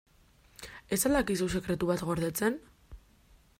[0.97, 2.61] Ez al dakizu sekretu bat gordetzen?